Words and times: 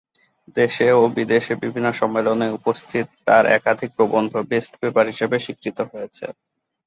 দেশে 0.55 0.87
ও 0.93 1.13
বিদেশে 1.15 1.53
বিভিন্ন 1.63 1.87
সম্মেলনে 1.99 2.47
উপস্থাপিত 2.57 3.07
তার 3.27 3.43
একাধিক 3.57 3.89
প্রবন্ধ 3.97 4.33
"বেস্ট 4.49 4.71
পেপার" 4.81 5.05
হিসেবে 5.11 5.35
স্বীকৃত 5.39 5.77
হয়েছে। 5.91 6.25